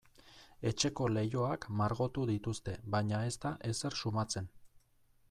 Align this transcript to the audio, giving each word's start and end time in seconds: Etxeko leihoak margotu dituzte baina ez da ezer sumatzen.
Etxeko 0.69 1.09
leihoak 1.17 1.67
margotu 1.81 2.25
dituzte 2.31 2.75
baina 2.97 3.21
ez 3.29 3.35
da 3.45 3.53
ezer 3.73 3.99
sumatzen. 4.01 4.49